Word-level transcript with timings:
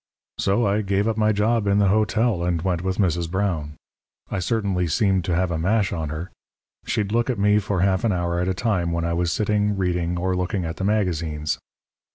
"So 0.39 0.65
I 0.65 0.81
gave 0.81 1.07
up 1.07 1.15
my 1.15 1.31
job 1.31 1.67
in 1.67 1.77
the 1.77 1.89
hotel 1.89 2.43
and 2.43 2.59
went 2.63 2.81
with 2.81 2.97
Mrs. 2.97 3.29
Brown. 3.29 3.73
I 4.31 4.39
certainly 4.39 4.87
seemed 4.87 5.23
to 5.25 5.35
have 5.35 5.51
a 5.51 5.59
mash 5.59 5.93
on 5.93 6.09
her. 6.09 6.31
She'd 6.87 7.11
look 7.11 7.29
at 7.29 7.37
me 7.37 7.59
for 7.59 7.81
half 7.81 8.03
an 8.03 8.11
hour 8.11 8.39
at 8.39 8.47
a 8.47 8.55
time 8.55 8.91
when 8.93 9.05
I 9.05 9.13
was 9.13 9.31
sitting, 9.31 9.77
reading, 9.77 10.17
or 10.17 10.35
looking 10.35 10.65
at 10.65 10.77
the 10.77 10.83
magazines. 10.83 11.59